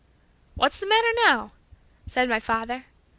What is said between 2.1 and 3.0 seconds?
my father.